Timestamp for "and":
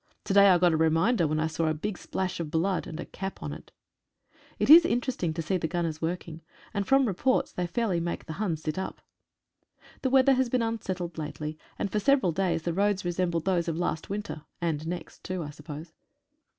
2.87-2.99, 6.73-6.87, 11.77-11.91, 14.59-14.87